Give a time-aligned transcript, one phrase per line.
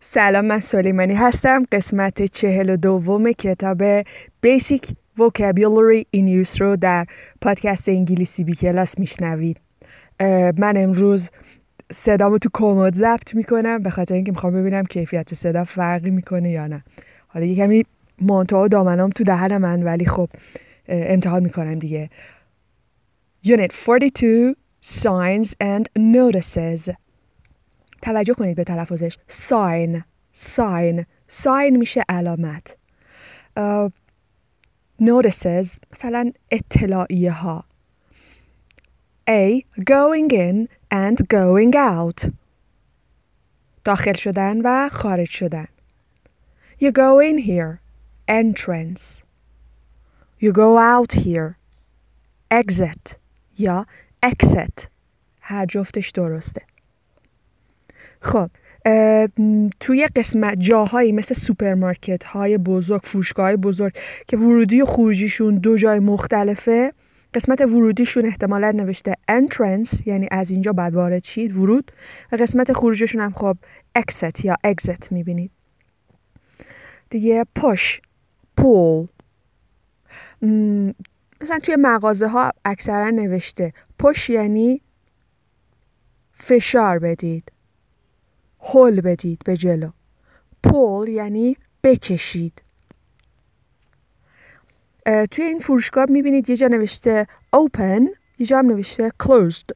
[0.00, 1.64] سلام من سلیمانی هستم.
[1.72, 4.02] قسمت چهل و دوم کتاب
[4.46, 7.06] Basic Vocabulary in Use رو در
[7.40, 9.60] پادکست انگلیسی بی کلاس میشنوید.
[10.58, 11.30] من امروز
[11.92, 16.66] صدامو تو کمد ضبط می‌کنم به خاطر اینکه می‌خوام ببینم کیفیت صدا فرقی می‌کنه یا
[16.66, 16.84] نه.
[17.28, 17.84] حالا یه کمی
[18.20, 20.28] مانتو و دامنام تو دهن من ولی خب
[20.88, 22.10] امتحان می‌کنم دیگه.
[23.46, 24.54] Unit 42
[24.84, 26.94] Signs and Notices.
[28.02, 29.18] توجه کنید به تلفظش.
[29.28, 30.04] ساین.
[30.32, 31.06] ساین.
[31.26, 32.76] ساین میشه علامت.
[35.00, 37.64] نورسز مثلا اطلاعیه ها
[39.28, 39.64] A.
[39.80, 42.30] Going in and going out.
[43.84, 45.68] داخل شدن و خارج شدن.
[46.80, 47.80] You go in here.
[48.28, 49.22] Entrance.
[50.40, 51.56] You go out here.
[52.50, 53.16] Exit.
[53.58, 53.86] یا
[54.26, 54.86] exit.
[55.40, 56.62] هر جفتش درسته.
[58.20, 58.50] خب
[59.80, 63.92] توی قسمت جاهایی مثل سوپرمارکت های بزرگ فروشگاه های بزرگ
[64.26, 66.92] که ورودی و خروجیشون دو جای مختلفه
[67.34, 71.92] قسمت ورودیشون احتمالا نوشته entrance یعنی از اینجا بعد وارد شید ورود.
[72.32, 73.56] و قسمت خروجیشون هم خب
[73.98, 75.50] exit یا exit می‌بینید.
[77.10, 78.00] دیگه push
[78.60, 79.08] pull.
[81.40, 83.72] مثلا توی مغازه ها اکثرا نوشته
[84.02, 84.82] push یعنی
[86.34, 87.52] فشار بدید.
[88.60, 89.90] هل بدید به جلو.
[90.62, 92.62] پول یعنی بکشید.
[95.30, 98.02] توی این فروشگاه می‌بینید یه جا نوشته open
[98.38, 99.72] یه جا هم نوشته closed.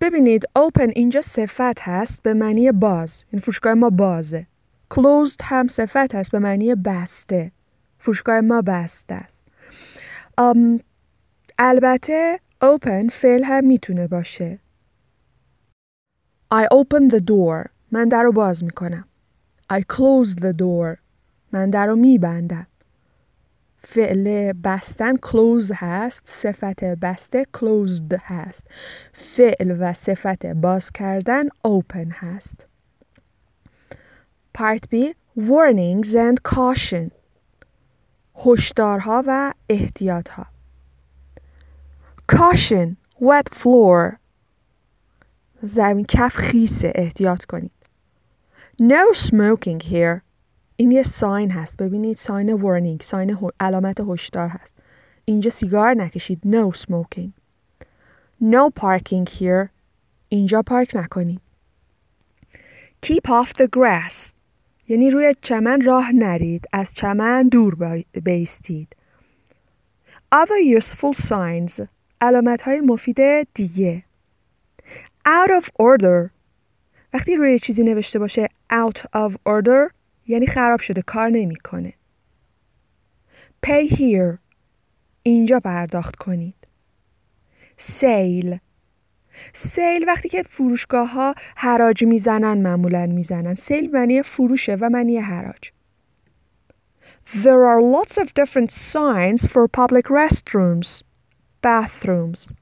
[0.00, 3.24] ببینید open اینجا صفت هست به معنی باز.
[3.30, 4.46] این فروشگاه ما بازه.
[4.94, 7.52] Closed هم صفت هست به معنی بسته.
[7.98, 9.44] فروشگاه ما بسته است.
[11.58, 14.58] البته open فعل هم می‌تونه باشه.
[16.52, 17.70] I open the door.
[17.90, 19.04] من در رو باز می‌کنم.
[19.72, 20.98] I close the door.
[21.52, 22.66] من در رو میبندم.
[23.78, 26.22] فعل بستن close هست.
[26.24, 28.66] صفت بسته closed هست.
[29.12, 32.66] فعل و صفت باز کردن open هست.
[34.58, 37.10] Part B Warnings and caution
[38.46, 40.46] هشدارها و احتیاطها
[42.32, 44.21] Caution Wet floor
[45.62, 47.70] زمین کف خیسه احتیاط کنید.
[48.82, 50.20] No smoking here.
[50.76, 51.76] این یه ساین هست.
[51.76, 54.76] ببینید ساین warning ساین علامت هشدار هست.
[55.24, 56.40] اینجا سیگار نکشید.
[56.46, 57.30] No smoking.
[58.42, 59.68] No parking here.
[60.28, 61.40] اینجا پارک نکنید.
[63.06, 64.32] Keep off the grass.
[64.88, 66.64] یعنی روی چمن راه نرید.
[66.72, 68.96] از چمن دور بیستید.
[70.34, 71.86] Other useful signs.
[72.20, 73.18] علامت های مفید
[73.54, 74.02] دیگه.
[75.26, 76.30] Out of order.
[77.14, 79.92] وقتی روی چیزی نوشته باشه out of order
[80.26, 81.92] یعنی خراب شده کار نمی‌کنه.
[83.66, 84.38] pay here.
[85.22, 86.54] اینجا پرداخت کنید.
[87.76, 88.58] سیل
[89.52, 93.54] سیل وقتی که فروشگاه ها حراج می‌زنن معمولا می‌زنن.
[93.54, 95.72] سیل معنی فروشه و معنی حراج.
[97.26, 101.02] There are lots of different signs for public restrooms.
[101.66, 102.61] Bathrooms.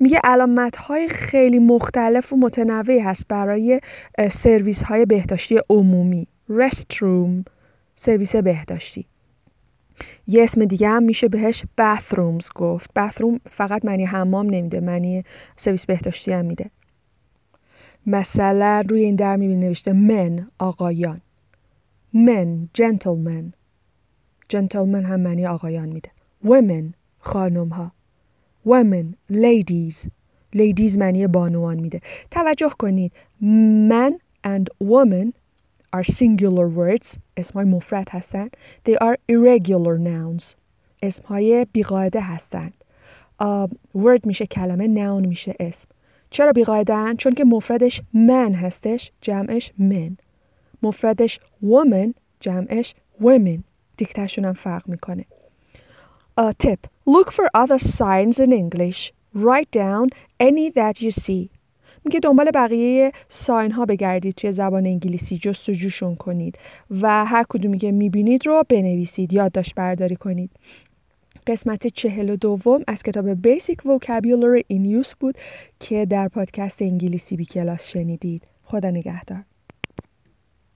[0.00, 3.80] میگه علامت های خیلی مختلف و متنوعی هست برای
[4.30, 6.26] سرویس های بهداشتی عمومی.
[6.50, 7.50] Restroom
[7.94, 9.06] سرویس بهداشتی.
[10.26, 12.90] یه اسم دیگه هم میشه بهش bathrooms گفت.
[12.98, 15.24] Bathroom فقط معنی حمام نمیده معنی
[15.56, 16.70] سرویس بهداشتی هم میده.
[18.06, 21.20] مثلا روی این در می‌بینی نوشته men آقایان.
[22.14, 23.52] Men gentlemen.
[24.52, 26.10] Gentlemen هم معنی آقایان میده.
[26.44, 27.92] Women خانم ها
[28.66, 30.08] women ladies.
[30.54, 32.00] Ladies معنی بانوان میده.
[32.30, 33.12] توجه کنید.
[33.88, 34.12] Man
[34.46, 35.32] and woman
[35.96, 37.18] are singular words.
[37.36, 38.56] اسمهای مفرد هستند
[38.88, 40.54] they are irregular nouns.
[41.02, 42.84] اسمهای بیقاعده هستند
[43.42, 45.88] uh, word میشه کلمه noun میشه اسم.
[46.30, 50.12] چرا بیقاعده چون که مفردش man هستش جمعش men.
[50.82, 52.08] مفردش woman
[52.40, 53.60] جمعش women.
[53.96, 55.24] دیکتشون هم فرق می‌کنه.
[56.36, 56.88] A tip.
[57.06, 59.12] Look for other signs in English.
[59.34, 60.08] Write down
[60.40, 61.48] any that you see.
[62.04, 66.58] میگه دنبال بقیه ساین ها بگردید توی زبان انگلیسی جستجوشون کنید.
[66.90, 70.50] و هر کدومی که می‌بینید رو بنویسید یادداشت برداری کنید.
[71.46, 75.34] قسمت چهل و دوم از کتاب Basic Vocabulary in Use بود
[75.80, 78.42] که در پادکست انگلیسی بی کلاس شنیدید.
[78.64, 79.44] خدا نگهدار.